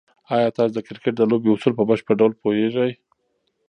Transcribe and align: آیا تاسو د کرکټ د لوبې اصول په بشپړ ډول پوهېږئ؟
آیا 0.35 0.49
تاسو 0.55 0.73
د 0.75 0.79
کرکټ 0.87 1.13
د 1.17 1.21
لوبې 1.31 1.49
اصول 1.55 1.73
په 1.77 1.83
بشپړ 1.89 2.13
ډول 2.21 2.33
پوهېږئ؟ 2.41 2.91